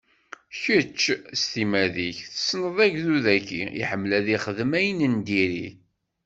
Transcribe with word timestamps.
Kečč, 0.61 1.01
s 1.39 1.41
timmad-ik, 1.51 2.17
tessneḍ 2.33 2.77
agdud-agi, 2.85 3.63
iḥemmel 3.81 4.11
ad 4.19 4.27
ixdem 4.35 4.71
ayen 4.79 5.01
n 5.13 5.15
diri. 5.27 5.69